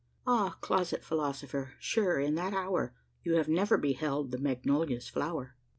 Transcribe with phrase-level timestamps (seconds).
[0.25, 0.57] Ah!
[0.61, 5.55] closet philosopher, sure, in that hour, You had never beheld the magnolia's flower?